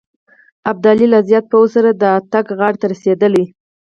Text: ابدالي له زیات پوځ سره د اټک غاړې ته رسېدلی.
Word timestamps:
ابدالي 0.71 1.07
له 1.13 1.19
زیات 1.29 1.45
پوځ 1.51 1.67
سره 1.75 1.89
د 2.01 2.03
اټک 2.17 2.45
غاړې 2.57 2.77
ته 2.81 2.85
رسېدلی. 2.93 3.45